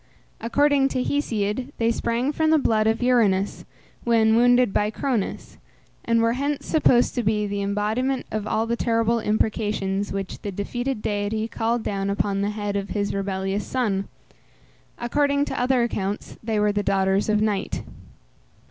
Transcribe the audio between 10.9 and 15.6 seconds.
deity called down upon the head of his rebellious son. According to